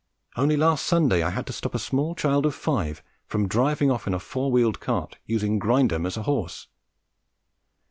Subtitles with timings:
[0.35, 4.07] Only last Sunday I had to stop a small child of five from driving off
[4.07, 6.65] in a four wheeled cart, using Grindum as a horse.